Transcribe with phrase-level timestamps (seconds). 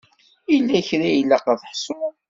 [0.51, 2.13] Yella kra ilaq ad t-ḥsuɣ?